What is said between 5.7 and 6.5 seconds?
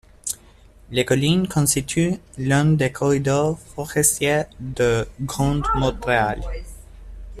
Montréal.